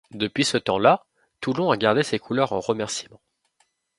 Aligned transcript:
Depuis 0.09 0.45
ce 0.45 0.57
temps-là, 0.57 1.05
Toulon 1.41 1.69
a 1.69 1.77
gardé 1.77 2.01
ces 2.01 2.17
couleurs 2.17 2.53
en 2.53 2.59
remerciement. 2.59 3.21